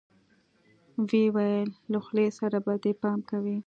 [1.07, 3.57] ويې ويل له خولې سره به دې پام کوې.